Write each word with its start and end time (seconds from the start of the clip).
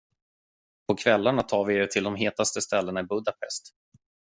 På 0.87 0.95
kvällarna 0.95 1.43
tar 1.43 1.65
vi 1.65 1.77
er 1.77 1.85
till 1.87 2.03
de 2.03 2.15
hetaste 2.15 2.61
ställena 2.61 2.99
i 2.99 3.03
Budapest. 3.03 3.73